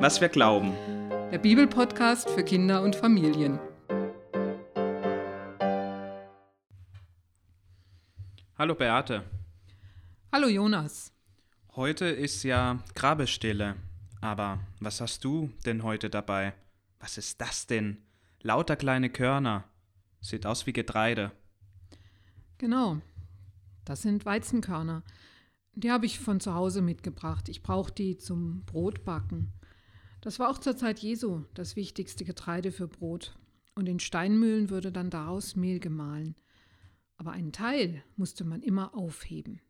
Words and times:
was 0.00 0.20
wir 0.20 0.28
glauben. 0.28 0.74
Der 1.32 1.38
Bibelpodcast 1.38 2.30
für 2.30 2.44
Kinder 2.44 2.82
und 2.82 2.94
Familien. 2.94 3.58
Hallo 8.56 8.76
Beate. 8.76 9.24
Hallo 10.32 10.46
Jonas. 10.46 11.12
Heute 11.74 12.06
ist 12.06 12.44
ja 12.44 12.78
Grabestille. 12.94 13.74
Aber 14.20 14.60
was 14.78 15.00
hast 15.00 15.24
du 15.24 15.50
denn 15.66 15.82
heute 15.82 16.10
dabei? 16.10 16.54
Was 17.00 17.18
ist 17.18 17.40
das 17.40 17.66
denn? 17.66 17.98
Lauter 18.40 18.76
kleine 18.76 19.10
Körner. 19.10 19.64
Sieht 20.20 20.46
aus 20.46 20.66
wie 20.66 20.72
Getreide. 20.72 21.32
Genau. 22.58 22.98
Das 23.84 24.02
sind 24.02 24.24
Weizenkörner. 24.24 25.02
Die 25.74 25.90
habe 25.90 26.06
ich 26.06 26.20
von 26.20 26.38
zu 26.38 26.54
Hause 26.54 26.82
mitgebracht. 26.82 27.48
Ich 27.48 27.62
brauche 27.62 27.92
die 27.92 28.16
zum 28.16 28.64
Brotbacken. 28.64 29.52
Das 30.20 30.38
war 30.38 30.50
auch 30.50 30.58
zur 30.58 30.76
Zeit 30.76 30.98
Jesu 30.98 31.42
das 31.54 31.76
wichtigste 31.76 32.24
Getreide 32.24 32.72
für 32.72 32.88
Brot. 32.88 33.36
Und 33.74 33.88
in 33.88 34.00
Steinmühlen 34.00 34.70
würde 34.70 34.90
dann 34.90 35.10
daraus 35.10 35.54
Mehl 35.54 35.78
gemahlen. 35.78 36.34
Aber 37.16 37.32
einen 37.32 37.52
Teil 37.52 38.02
musste 38.16 38.44
man 38.44 38.62
immer 38.62 38.94
aufheben. 38.94 39.60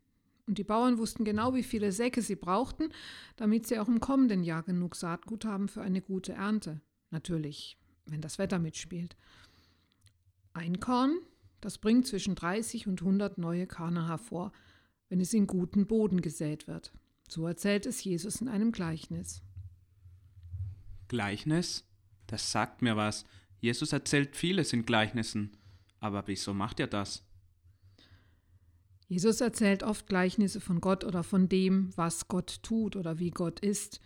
Und 0.47 0.57
die 0.57 0.63
Bauern 0.63 0.97
wussten 0.97 1.25
genau, 1.25 1.53
wie 1.53 1.61
viele 1.61 1.91
Säcke 1.91 2.23
sie 2.23 2.35
brauchten, 2.35 2.89
damit 3.35 3.67
sie 3.67 3.77
auch 3.77 3.87
im 3.87 3.99
kommenden 3.99 4.43
Jahr 4.43 4.63
genug 4.63 4.95
Saatgut 4.95 5.45
haben 5.45 5.67
für 5.67 5.83
eine 5.83 6.01
gute 6.01 6.33
Ernte. 6.33 6.81
Natürlich, 7.11 7.77
wenn 8.07 8.21
das 8.21 8.39
Wetter 8.39 8.57
mitspielt. 8.57 9.15
Ein 10.53 10.79
Korn, 10.79 11.19
das 11.61 11.77
bringt 11.77 12.07
zwischen 12.07 12.33
30 12.33 12.87
und 12.87 13.01
100 13.01 13.37
neue 13.37 13.67
Körner 13.67 14.07
hervor, 14.07 14.51
wenn 15.07 15.21
es 15.21 15.33
in 15.33 15.45
guten 15.45 15.85
Boden 15.85 16.21
gesät 16.21 16.67
wird. 16.67 16.93
So 17.27 17.45
erzählt 17.45 17.85
es 17.85 18.03
Jesus 18.03 18.41
in 18.41 18.47
einem 18.47 18.71
Gleichnis. 18.71 19.43
Gleichnis? 21.09 21.85
Das 22.27 22.51
sagt 22.51 22.81
mir 22.81 22.95
was. 22.95 23.25
Jesus 23.59 23.91
erzählt 23.91 24.37
vieles 24.37 24.71
in 24.71 24.85
Gleichnissen. 24.85 25.57
Aber 25.99 26.23
wieso 26.27 26.53
macht 26.53 26.79
er 26.79 26.87
das? 26.87 27.25
Jesus 29.07 29.41
erzählt 29.41 29.83
oft 29.83 30.07
Gleichnisse 30.07 30.61
von 30.61 30.79
Gott 30.81 31.03
oder 31.03 31.23
von 31.23 31.49
dem, 31.49 31.89
was 31.97 32.27
Gott 32.27 32.61
tut 32.61 32.95
oder 32.95 33.19
wie 33.19 33.31
Gott 33.31 33.59
ist. 33.59 33.99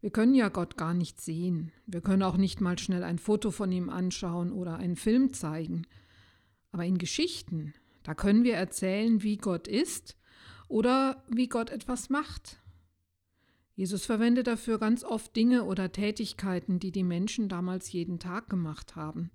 Wir 0.00 0.10
können 0.10 0.34
ja 0.34 0.48
Gott 0.48 0.76
gar 0.76 0.94
nicht 0.94 1.20
sehen. 1.20 1.72
Wir 1.86 2.00
können 2.00 2.22
auch 2.22 2.36
nicht 2.36 2.60
mal 2.60 2.78
schnell 2.78 3.02
ein 3.02 3.18
Foto 3.18 3.50
von 3.50 3.72
ihm 3.72 3.90
anschauen 3.90 4.52
oder 4.52 4.76
einen 4.76 4.94
Film 4.94 5.34
zeigen. 5.34 5.86
Aber 6.70 6.84
in 6.84 6.98
Geschichten, 6.98 7.74
da 8.04 8.14
können 8.14 8.44
wir 8.44 8.54
erzählen, 8.54 9.24
wie 9.24 9.38
Gott 9.38 9.66
ist 9.66 10.16
oder 10.68 11.24
wie 11.28 11.48
Gott 11.48 11.70
etwas 11.70 12.08
macht. 12.08 12.60
Jesus 13.78 14.06
verwendet 14.06 14.48
dafür 14.48 14.80
ganz 14.80 15.04
oft 15.04 15.36
Dinge 15.36 15.62
oder 15.62 15.92
Tätigkeiten, 15.92 16.80
die 16.80 16.90
die 16.90 17.04
Menschen 17.04 17.48
damals 17.48 17.92
jeden 17.92 18.18
Tag 18.18 18.50
gemacht 18.50 18.96
haben. 18.96 19.30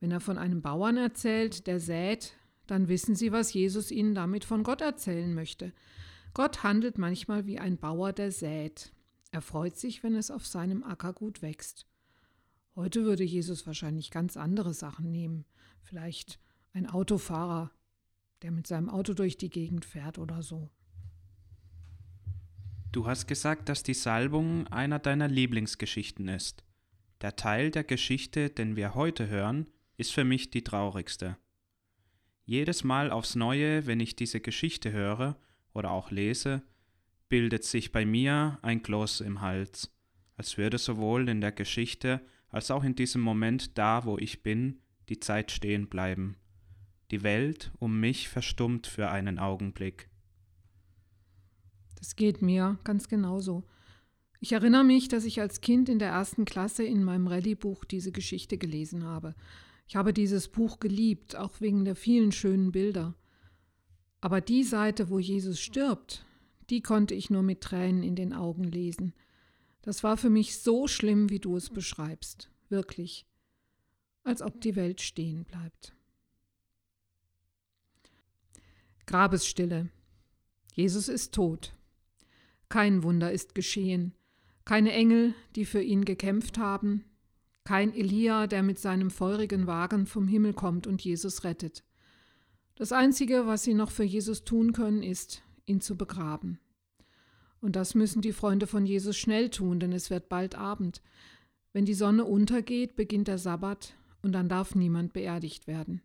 Wenn 0.00 0.10
er 0.10 0.20
von 0.20 0.38
einem 0.38 0.62
Bauern 0.62 0.96
erzählt, 0.96 1.66
der 1.66 1.78
sät, 1.78 2.32
dann 2.66 2.88
wissen 2.88 3.14
Sie, 3.14 3.32
was 3.32 3.52
Jesus 3.52 3.90
Ihnen 3.90 4.14
damit 4.14 4.44
von 4.44 4.62
Gott 4.62 4.80
erzählen 4.80 5.34
möchte. 5.34 5.74
Gott 6.32 6.62
handelt 6.62 6.96
manchmal 6.96 7.44
wie 7.44 7.58
ein 7.58 7.76
Bauer, 7.76 8.14
der 8.14 8.32
sät. 8.32 8.94
Er 9.30 9.42
freut 9.42 9.76
sich, 9.76 10.02
wenn 10.02 10.14
es 10.14 10.30
auf 10.30 10.46
seinem 10.46 10.82
Acker 10.82 11.12
gut 11.12 11.42
wächst. 11.42 11.86
Heute 12.74 13.04
würde 13.04 13.24
Jesus 13.24 13.66
wahrscheinlich 13.66 14.10
ganz 14.10 14.38
andere 14.38 14.72
Sachen 14.72 15.10
nehmen. 15.10 15.44
Vielleicht 15.82 16.40
ein 16.72 16.88
Autofahrer, 16.88 17.70
der 18.40 18.52
mit 18.52 18.66
seinem 18.66 18.88
Auto 18.88 19.12
durch 19.12 19.36
die 19.36 19.50
Gegend 19.50 19.84
fährt 19.84 20.18
oder 20.18 20.42
so. 20.42 20.70
Du 22.92 23.06
hast 23.06 23.28
gesagt, 23.28 23.68
dass 23.68 23.84
die 23.84 23.94
Salbung 23.94 24.66
einer 24.66 24.98
deiner 24.98 25.28
Lieblingsgeschichten 25.28 26.26
ist. 26.26 26.64
Der 27.20 27.36
Teil 27.36 27.70
der 27.70 27.84
Geschichte, 27.84 28.50
den 28.50 28.74
wir 28.74 28.96
heute 28.96 29.28
hören, 29.28 29.68
ist 29.96 30.12
für 30.12 30.24
mich 30.24 30.50
die 30.50 30.64
traurigste. 30.64 31.36
Jedes 32.44 32.82
Mal 32.82 33.12
aufs 33.12 33.36
Neue, 33.36 33.86
wenn 33.86 34.00
ich 34.00 34.16
diese 34.16 34.40
Geschichte 34.40 34.90
höre 34.90 35.38
oder 35.72 35.92
auch 35.92 36.10
lese, 36.10 36.62
bildet 37.28 37.62
sich 37.62 37.92
bei 37.92 38.04
mir 38.04 38.58
ein 38.62 38.82
Kloß 38.82 39.20
im 39.20 39.40
Hals, 39.40 39.94
als 40.36 40.58
würde 40.58 40.78
sowohl 40.78 41.28
in 41.28 41.40
der 41.40 41.52
Geschichte 41.52 42.20
als 42.48 42.72
auch 42.72 42.82
in 42.82 42.96
diesem 42.96 43.20
Moment 43.20 43.78
da, 43.78 44.04
wo 44.04 44.18
ich 44.18 44.42
bin, 44.42 44.80
die 45.08 45.20
Zeit 45.20 45.52
stehen 45.52 45.88
bleiben. 45.88 46.38
Die 47.12 47.22
Welt 47.22 47.70
um 47.78 48.00
mich 48.00 48.28
verstummt 48.28 48.88
für 48.88 49.10
einen 49.10 49.38
Augenblick. 49.38 50.08
Das 52.00 52.16
geht 52.16 52.42
mir 52.42 52.78
ganz 52.82 53.08
genauso. 53.08 53.62
Ich 54.40 54.52
erinnere 54.52 54.84
mich, 54.84 55.08
dass 55.08 55.26
ich 55.26 55.40
als 55.40 55.60
Kind 55.60 55.90
in 55.90 55.98
der 55.98 56.08
ersten 56.08 56.46
Klasse 56.46 56.82
in 56.82 57.04
meinem 57.04 57.26
Rallye-Buch 57.26 57.84
diese 57.84 58.10
Geschichte 58.10 58.56
gelesen 58.56 59.04
habe. 59.04 59.34
Ich 59.86 59.96
habe 59.96 60.14
dieses 60.14 60.48
Buch 60.48 60.80
geliebt, 60.80 61.36
auch 61.36 61.60
wegen 61.60 61.84
der 61.84 61.94
vielen 61.94 62.32
schönen 62.32 62.72
Bilder. 62.72 63.14
Aber 64.22 64.40
die 64.40 64.64
Seite, 64.64 65.10
wo 65.10 65.18
Jesus 65.18 65.60
stirbt, 65.60 66.24
die 66.70 66.80
konnte 66.80 67.14
ich 67.14 67.28
nur 67.28 67.42
mit 67.42 67.60
Tränen 67.60 68.02
in 68.02 68.16
den 68.16 68.32
Augen 68.32 68.64
lesen. 68.64 69.12
Das 69.82 70.02
war 70.02 70.16
für 70.16 70.30
mich 70.30 70.58
so 70.58 70.88
schlimm, 70.88 71.28
wie 71.28 71.38
du 71.38 71.56
es 71.56 71.68
beschreibst, 71.68 72.50
wirklich, 72.68 73.26
als 74.24 74.40
ob 74.40 74.60
die 74.60 74.76
Welt 74.76 75.02
stehen 75.02 75.44
bleibt. 75.44 75.94
Grabesstille. 79.06 79.90
Jesus 80.72 81.08
ist 81.08 81.34
tot. 81.34 81.74
Kein 82.70 83.02
Wunder 83.02 83.32
ist 83.32 83.54
geschehen, 83.54 84.14
keine 84.64 84.92
Engel, 84.92 85.34
die 85.56 85.64
für 85.64 85.82
ihn 85.82 86.04
gekämpft 86.04 86.56
haben, 86.56 87.04
kein 87.64 87.92
Elia, 87.92 88.46
der 88.46 88.62
mit 88.62 88.78
seinem 88.78 89.10
feurigen 89.10 89.66
Wagen 89.66 90.06
vom 90.06 90.28
Himmel 90.28 90.54
kommt 90.54 90.86
und 90.86 91.02
Jesus 91.02 91.42
rettet. 91.42 91.84
Das 92.76 92.92
Einzige, 92.92 93.46
was 93.46 93.64
sie 93.64 93.74
noch 93.74 93.90
für 93.90 94.04
Jesus 94.04 94.44
tun 94.44 94.72
können, 94.72 95.02
ist, 95.02 95.42
ihn 95.66 95.80
zu 95.80 95.96
begraben. 95.96 96.60
Und 97.60 97.74
das 97.74 97.96
müssen 97.96 98.22
die 98.22 98.32
Freunde 98.32 98.68
von 98.68 98.86
Jesus 98.86 99.16
schnell 99.16 99.50
tun, 99.50 99.80
denn 99.80 99.92
es 99.92 100.08
wird 100.08 100.28
bald 100.28 100.54
Abend. 100.54 101.02
Wenn 101.72 101.84
die 101.84 101.94
Sonne 101.94 102.24
untergeht, 102.24 102.94
beginnt 102.94 103.26
der 103.26 103.38
Sabbat 103.38 103.94
und 104.22 104.30
dann 104.32 104.48
darf 104.48 104.76
niemand 104.76 105.12
beerdigt 105.12 105.66
werden. 105.66 106.02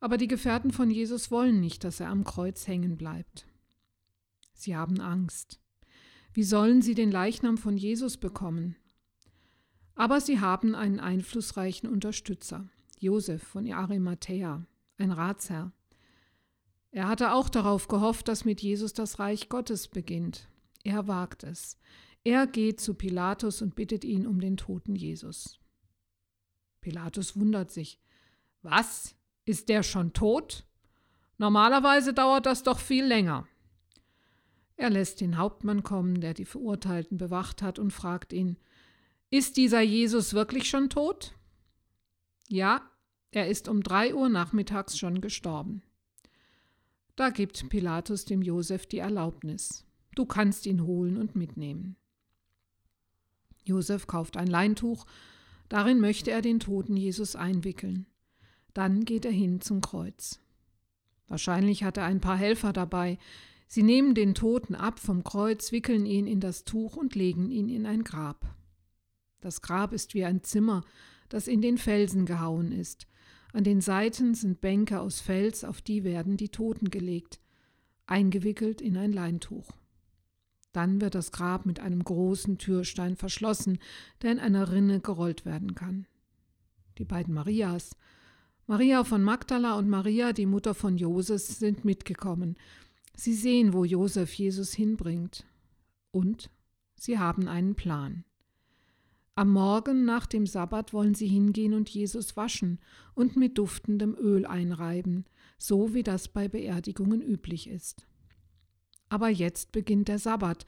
Aber 0.00 0.16
die 0.16 0.26
Gefährten 0.26 0.72
von 0.72 0.90
Jesus 0.90 1.30
wollen 1.30 1.60
nicht, 1.60 1.84
dass 1.84 2.00
er 2.00 2.08
am 2.08 2.24
Kreuz 2.24 2.66
hängen 2.66 2.96
bleibt. 2.96 3.46
Sie 4.60 4.76
haben 4.76 5.00
Angst. 5.00 5.58
Wie 6.34 6.42
sollen 6.42 6.82
sie 6.82 6.94
den 6.94 7.10
Leichnam 7.10 7.56
von 7.56 7.78
Jesus 7.78 8.18
bekommen? 8.18 8.76
Aber 9.94 10.20
sie 10.20 10.38
haben 10.38 10.74
einen 10.74 11.00
einflussreichen 11.00 11.88
Unterstützer, 11.88 12.68
Josef 12.98 13.42
von 13.42 13.70
Arimathea, 13.72 14.66
ein 14.98 15.12
Ratsherr. 15.12 15.72
Er 16.90 17.08
hatte 17.08 17.32
auch 17.32 17.48
darauf 17.48 17.88
gehofft, 17.88 18.28
dass 18.28 18.44
mit 18.44 18.60
Jesus 18.60 18.92
das 18.92 19.18
Reich 19.18 19.48
Gottes 19.48 19.88
beginnt. 19.88 20.50
Er 20.84 21.08
wagt 21.08 21.42
es. 21.42 21.78
Er 22.22 22.46
geht 22.46 22.82
zu 22.82 22.92
Pilatus 22.92 23.62
und 23.62 23.74
bittet 23.74 24.04
ihn 24.04 24.26
um 24.26 24.40
den 24.40 24.58
toten 24.58 24.94
Jesus. 24.94 25.58
Pilatus 26.82 27.34
wundert 27.34 27.70
sich. 27.70 27.98
Was? 28.60 29.16
Ist 29.46 29.70
der 29.70 29.82
schon 29.82 30.12
tot? 30.12 30.66
Normalerweise 31.38 32.12
dauert 32.12 32.44
das 32.44 32.62
doch 32.62 32.78
viel 32.78 33.06
länger. 33.06 33.48
Er 34.80 34.88
lässt 34.88 35.20
den 35.20 35.36
Hauptmann 35.36 35.82
kommen, 35.82 36.22
der 36.22 36.32
die 36.32 36.46
Verurteilten 36.46 37.18
bewacht 37.18 37.60
hat, 37.60 37.78
und 37.78 37.90
fragt 37.90 38.32
ihn, 38.32 38.56
ist 39.28 39.58
dieser 39.58 39.82
Jesus 39.82 40.32
wirklich 40.32 40.70
schon 40.70 40.88
tot? 40.88 41.34
Ja, 42.48 42.90
er 43.30 43.48
ist 43.48 43.68
um 43.68 43.82
drei 43.82 44.14
Uhr 44.14 44.30
nachmittags 44.30 44.96
schon 44.96 45.20
gestorben. 45.20 45.82
Da 47.14 47.28
gibt 47.28 47.68
Pilatus 47.68 48.24
dem 48.24 48.40
Josef 48.40 48.86
die 48.86 49.00
Erlaubnis. 49.00 49.84
Du 50.14 50.24
kannst 50.24 50.64
ihn 50.64 50.86
holen 50.86 51.18
und 51.18 51.36
mitnehmen. 51.36 51.96
Josef 53.66 54.06
kauft 54.06 54.38
ein 54.38 54.46
Leintuch, 54.46 55.04
darin 55.68 56.00
möchte 56.00 56.30
er 56.30 56.40
den 56.40 56.58
toten 56.58 56.96
Jesus 56.96 57.36
einwickeln. 57.36 58.06
Dann 58.72 59.04
geht 59.04 59.26
er 59.26 59.30
hin 59.30 59.60
zum 59.60 59.82
Kreuz. 59.82 60.40
Wahrscheinlich 61.28 61.84
hat 61.84 61.98
er 61.98 62.04
ein 62.04 62.22
paar 62.22 62.38
Helfer 62.38 62.72
dabei. 62.72 63.18
Sie 63.72 63.84
nehmen 63.84 64.16
den 64.16 64.34
Toten 64.34 64.74
ab 64.74 64.98
vom 64.98 65.22
Kreuz, 65.22 65.70
wickeln 65.70 66.04
ihn 66.04 66.26
in 66.26 66.40
das 66.40 66.64
Tuch 66.64 66.96
und 66.96 67.14
legen 67.14 67.52
ihn 67.52 67.68
in 67.68 67.86
ein 67.86 68.02
Grab. 68.02 68.52
Das 69.40 69.62
Grab 69.62 69.92
ist 69.92 70.12
wie 70.12 70.24
ein 70.24 70.42
Zimmer, 70.42 70.82
das 71.28 71.46
in 71.46 71.62
den 71.62 71.78
Felsen 71.78 72.26
gehauen 72.26 72.72
ist. 72.72 73.06
An 73.52 73.62
den 73.62 73.80
Seiten 73.80 74.34
sind 74.34 74.60
Bänke 74.60 74.98
aus 74.98 75.20
Fels, 75.20 75.62
auf 75.62 75.82
die 75.82 76.02
werden 76.02 76.36
die 76.36 76.48
Toten 76.48 76.90
gelegt, 76.90 77.38
eingewickelt 78.06 78.80
in 78.80 78.96
ein 78.96 79.12
Leintuch. 79.12 79.70
Dann 80.72 81.00
wird 81.00 81.14
das 81.14 81.30
Grab 81.30 81.64
mit 81.64 81.78
einem 81.78 82.02
großen 82.02 82.58
Türstein 82.58 83.14
verschlossen, 83.14 83.78
der 84.22 84.32
in 84.32 84.40
einer 84.40 84.72
Rinne 84.72 84.98
gerollt 84.98 85.44
werden 85.44 85.76
kann. 85.76 86.08
Die 86.98 87.04
beiden 87.04 87.34
Marias, 87.34 87.94
Maria 88.66 89.04
von 89.04 89.22
Magdala 89.22 89.78
und 89.78 89.88
Maria, 89.88 90.32
die 90.32 90.46
Mutter 90.46 90.74
von 90.74 90.96
Josef, 90.96 91.42
sind 91.42 91.84
mitgekommen. 91.84 92.56
Sie 93.14 93.34
sehen, 93.34 93.72
wo 93.72 93.84
Josef 93.84 94.32
Jesus 94.32 94.72
hinbringt. 94.72 95.46
Und 96.10 96.50
Sie 96.96 97.18
haben 97.18 97.48
einen 97.48 97.74
Plan. 97.76 98.24
Am 99.34 99.48
Morgen 99.52 100.04
nach 100.04 100.26
dem 100.26 100.44
Sabbat 100.44 100.92
wollen 100.92 101.14
sie 101.14 101.26
hingehen 101.26 101.72
und 101.72 101.88
Jesus 101.88 102.36
waschen 102.36 102.78
und 103.14 103.36
mit 103.36 103.56
duftendem 103.56 104.14
Öl 104.14 104.44
einreiben, 104.44 105.24
so 105.56 105.94
wie 105.94 106.02
das 106.02 106.28
bei 106.28 106.46
Beerdigungen 106.46 107.22
üblich 107.22 107.66
ist. 107.66 108.06
Aber 109.08 109.30
jetzt 109.30 109.72
beginnt 109.72 110.08
der 110.08 110.18
Sabbat 110.18 110.66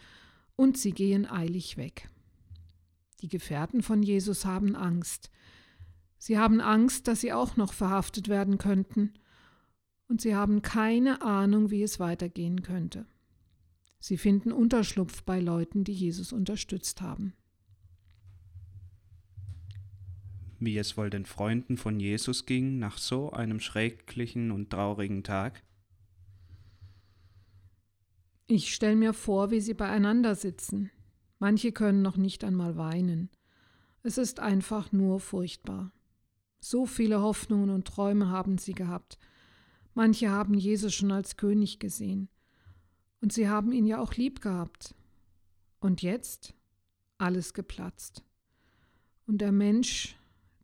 und 0.56 0.78
sie 0.78 0.92
gehen 0.92 1.26
eilig 1.26 1.76
weg. 1.76 2.08
Die 3.20 3.28
Gefährten 3.28 3.82
von 3.82 4.02
Jesus 4.02 4.46
haben 4.46 4.74
Angst. 4.74 5.30
Sie 6.16 6.38
haben 6.38 6.62
Angst, 6.62 7.08
dass 7.08 7.20
sie 7.20 7.34
auch 7.34 7.58
noch 7.58 7.74
verhaftet 7.74 8.28
werden 8.28 8.56
könnten, 8.56 9.12
und 10.12 10.20
sie 10.20 10.34
haben 10.34 10.60
keine 10.60 11.22
Ahnung, 11.22 11.70
wie 11.70 11.82
es 11.82 11.98
weitergehen 11.98 12.60
könnte. 12.60 13.06
Sie 13.98 14.18
finden 14.18 14.52
Unterschlupf 14.52 15.22
bei 15.22 15.40
Leuten, 15.40 15.84
die 15.84 15.94
Jesus 15.94 16.34
unterstützt 16.34 17.00
haben. 17.00 17.32
Wie 20.60 20.76
es 20.76 20.98
wohl 20.98 21.08
den 21.08 21.24
Freunden 21.24 21.78
von 21.78 21.98
Jesus 21.98 22.44
ging 22.44 22.78
nach 22.78 22.98
so 22.98 23.30
einem 23.30 23.58
schrecklichen 23.58 24.50
und 24.50 24.68
traurigen 24.68 25.24
Tag? 25.24 25.62
Ich 28.48 28.74
stelle 28.74 28.96
mir 28.96 29.14
vor, 29.14 29.50
wie 29.50 29.62
sie 29.62 29.72
beieinander 29.72 30.34
sitzen. 30.34 30.90
Manche 31.38 31.72
können 31.72 32.02
noch 32.02 32.18
nicht 32.18 32.44
einmal 32.44 32.76
weinen. 32.76 33.30
Es 34.02 34.18
ist 34.18 34.40
einfach 34.40 34.92
nur 34.92 35.20
furchtbar. 35.20 35.90
So 36.60 36.84
viele 36.84 37.22
Hoffnungen 37.22 37.70
und 37.70 37.86
Träume 37.86 38.28
haben 38.28 38.58
sie 38.58 38.74
gehabt. 38.74 39.18
Manche 39.94 40.30
haben 40.30 40.54
Jesus 40.54 40.94
schon 40.94 41.12
als 41.12 41.36
König 41.36 41.78
gesehen. 41.78 42.28
Und 43.20 43.32
sie 43.32 43.48
haben 43.48 43.72
ihn 43.72 43.86
ja 43.86 44.00
auch 44.00 44.14
lieb 44.14 44.40
gehabt. 44.40 44.94
Und 45.80 46.02
jetzt 46.02 46.54
alles 47.18 47.54
geplatzt. 47.54 48.24
Und 49.26 49.38
der 49.38 49.52
Mensch, 49.52 50.16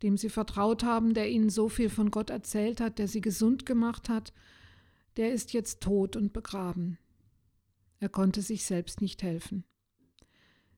dem 0.02 0.16
sie 0.16 0.28
vertraut 0.28 0.82
haben, 0.82 1.14
der 1.14 1.30
ihnen 1.30 1.50
so 1.50 1.68
viel 1.68 1.90
von 1.90 2.10
Gott 2.10 2.30
erzählt 2.30 2.80
hat, 2.80 2.98
der 2.98 3.08
sie 3.08 3.20
gesund 3.20 3.66
gemacht 3.66 4.08
hat, 4.08 4.32
der 5.16 5.32
ist 5.32 5.52
jetzt 5.52 5.80
tot 5.80 6.16
und 6.16 6.32
begraben. 6.32 6.98
Er 8.00 8.08
konnte 8.08 8.42
sich 8.42 8.64
selbst 8.64 9.00
nicht 9.00 9.22
helfen. 9.22 9.64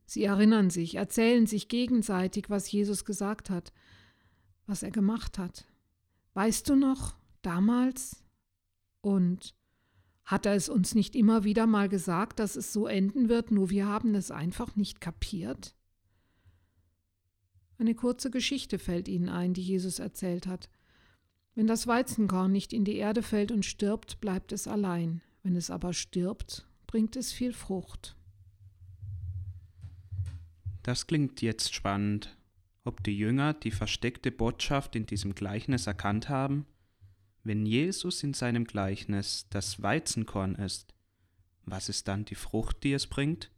Sie 0.06 0.24
erinnern 0.24 0.70
sich, 0.70 0.96
erzählen 0.96 1.46
sich 1.46 1.68
gegenseitig, 1.68 2.50
was 2.50 2.70
Jesus 2.70 3.04
gesagt 3.04 3.48
hat, 3.48 3.72
was 4.66 4.82
er 4.82 4.90
gemacht 4.90 5.38
hat. 5.38 5.66
Weißt 6.34 6.68
du 6.68 6.74
noch, 6.74 7.14
damals? 7.42 8.24
Und 9.00 9.54
hat 10.24 10.46
er 10.46 10.54
es 10.54 10.68
uns 10.68 10.94
nicht 10.94 11.16
immer 11.16 11.44
wieder 11.44 11.66
mal 11.66 11.88
gesagt, 11.88 12.38
dass 12.38 12.56
es 12.56 12.72
so 12.72 12.86
enden 12.86 13.28
wird, 13.28 13.50
nur 13.50 13.70
wir 13.70 13.86
haben 13.86 14.14
es 14.14 14.30
einfach 14.30 14.76
nicht 14.76 15.00
kapiert? 15.00 15.74
Eine 17.78 17.94
kurze 17.94 18.30
Geschichte 18.30 18.78
fällt 18.78 19.08
ihnen 19.08 19.28
ein, 19.28 19.54
die 19.54 19.62
Jesus 19.62 19.98
erzählt 19.98 20.46
hat. 20.46 20.68
Wenn 21.54 21.66
das 21.66 21.86
Weizenkorn 21.86 22.52
nicht 22.52 22.72
in 22.72 22.84
die 22.84 22.96
Erde 22.96 23.22
fällt 23.22 23.50
und 23.50 23.64
stirbt, 23.64 24.20
bleibt 24.20 24.52
es 24.52 24.68
allein. 24.68 25.22
Wenn 25.42 25.56
es 25.56 25.70
aber 25.70 25.94
stirbt, 25.94 26.68
bringt 26.86 27.16
es 27.16 27.32
viel 27.32 27.52
Frucht. 27.52 28.16
Das 30.82 31.06
klingt 31.06 31.42
jetzt 31.42 31.74
spannend. 31.74 32.36
Ob 32.84 33.02
die 33.02 33.16
Jünger 33.16 33.54
die 33.54 33.70
versteckte 33.70 34.30
Botschaft 34.30 34.94
in 34.96 35.06
diesem 35.06 35.34
Gleichnis 35.34 35.86
erkannt 35.86 36.28
haben? 36.28 36.66
Wenn 37.42 37.64
Jesus 37.64 38.22
in 38.22 38.34
seinem 38.34 38.64
Gleichnis 38.64 39.46
das 39.50 39.82
Weizenkorn 39.82 40.56
ist, 40.56 40.94
was 41.64 41.88
ist 41.88 42.08
dann 42.08 42.24
die 42.24 42.34
Frucht, 42.34 42.82
die 42.84 42.92
es 42.92 43.06
bringt? 43.06 43.50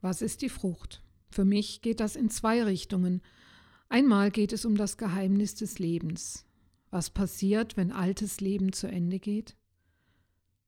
Was 0.00 0.22
ist 0.22 0.42
die 0.42 0.48
Frucht? 0.48 1.02
Für 1.30 1.44
mich 1.44 1.82
geht 1.82 2.00
das 2.00 2.16
in 2.16 2.30
zwei 2.30 2.62
Richtungen. 2.62 3.22
Einmal 3.88 4.30
geht 4.30 4.52
es 4.52 4.64
um 4.64 4.76
das 4.76 4.96
Geheimnis 4.96 5.54
des 5.54 5.78
Lebens. 5.78 6.46
Was 6.90 7.10
passiert, 7.10 7.76
wenn 7.76 7.92
altes 7.92 8.40
Leben 8.40 8.72
zu 8.72 8.86
Ende 8.86 9.18
geht? 9.18 9.56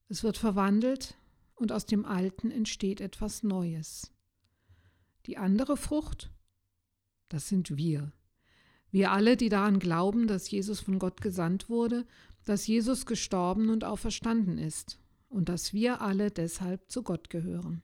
Es 0.09 0.23
wird 0.23 0.37
verwandelt 0.37 1.17
und 1.55 1.73
aus 1.73 1.87
dem 1.87 2.05
Alten 2.05 2.51
entsteht 2.51 3.01
etwas 3.01 3.43
Neues. 3.43 4.13
Die 5.27 5.37
andere 5.37 5.77
Frucht, 5.77 6.33
das 7.29 7.49
sind 7.49 7.77
wir. 7.77 8.13
Wir 8.91 9.13
alle, 9.13 9.37
die 9.37 9.49
daran 9.49 9.79
glauben, 9.79 10.27
dass 10.27 10.51
Jesus 10.51 10.81
von 10.81 10.99
Gott 10.99 11.21
gesandt 11.21 11.69
wurde, 11.69 12.07
dass 12.45 12.67
Jesus 12.67 13.05
gestorben 13.07 13.69
und 13.69 13.85
auferstanden 13.85 14.59
ist 14.59 14.99
und 15.29 15.49
dass 15.49 15.73
wir 15.73 16.01
alle 16.01 16.31
deshalb 16.31 16.91
zu 16.91 17.03
Gott 17.03 17.29
gehören. 17.29 17.83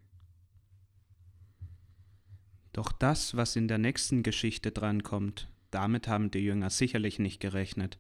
Doch 2.73 2.91
das, 2.91 3.37
was 3.37 3.55
in 3.55 3.69
der 3.69 3.79
nächsten 3.79 4.23
Geschichte 4.23 4.73
drankommt, 4.73 5.49
damit 5.71 6.09
haben 6.09 6.31
die 6.31 6.41
Jünger 6.41 6.71
sicherlich 6.71 7.19
nicht 7.19 7.41
gerechnet, 7.41 7.99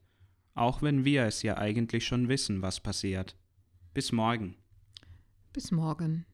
auch 0.54 0.82
wenn 0.82 1.04
wir 1.04 1.24
es 1.24 1.42
ja 1.42 1.58
eigentlich 1.58 2.06
schon 2.06 2.28
wissen, 2.28 2.62
was 2.62 2.80
passiert. 2.80 3.36
Bis 3.92 4.10
morgen. 4.10 4.56
Bis 5.52 5.70
morgen. 5.70 6.26